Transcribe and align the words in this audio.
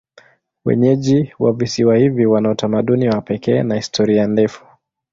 Wenyeji 0.65 1.33
wa 1.39 1.53
visiwa 1.53 1.97
hivi 1.97 2.25
wana 2.25 2.51
utamaduni 2.51 3.07
wa 3.09 3.21
pekee 3.21 3.63
na 3.63 3.75
historia 3.75 4.27
ndefu. 4.27 4.65